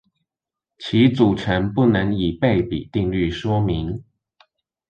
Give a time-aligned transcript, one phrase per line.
[0.79, 4.03] 其組成不能以倍比定律說明？